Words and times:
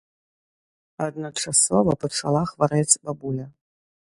Адначасова 1.07 1.91
пачала 2.07 2.43
хварэць 2.53 2.89
бабуля. 3.05 3.45